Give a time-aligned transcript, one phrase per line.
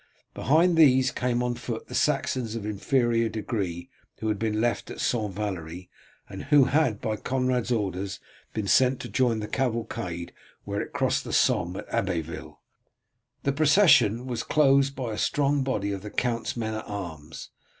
[0.33, 3.87] Behind these came on foot the Saxons of inferior degree
[4.19, 5.31] who had been left at St.
[5.31, 5.91] Valery,
[6.27, 8.19] and who had by Conrad's orders
[8.51, 10.33] been sent to join the cavalcade
[10.63, 12.61] where it crossed the Somme at Abbeville;
[13.43, 17.51] the procession was closed by a strong body of the count's men at arms.